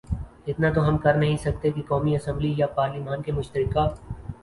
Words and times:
اتنا 0.47 0.69
تو 0.73 0.87
ہم 0.87 0.97
کرنہیں 0.97 1.35
سکتے 1.43 1.71
کہ 1.71 1.81
قومی 1.87 2.15
اسمبلی 2.15 2.53
یا 2.57 2.67
پارلیمان 2.75 3.21
کے 3.21 3.31
مشترکہ 3.31 3.87